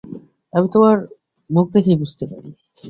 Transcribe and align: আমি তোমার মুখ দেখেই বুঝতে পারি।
আমি 0.53 0.67
তোমার 0.73 0.97
মুখ 1.49 1.65
দেখেই 1.73 1.99
বুঝতে 2.01 2.23
পারি। 2.25 2.49